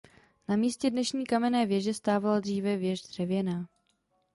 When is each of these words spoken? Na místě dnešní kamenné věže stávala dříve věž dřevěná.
Na 0.47 0.55
místě 0.55 0.89
dnešní 0.89 1.25
kamenné 1.25 1.65
věže 1.65 1.93
stávala 1.93 2.39
dříve 2.39 2.77
věž 2.77 3.01
dřevěná. 3.01 3.67